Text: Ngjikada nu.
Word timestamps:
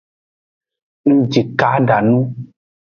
Ngjikada 1.15 1.97
nu. 2.07 2.17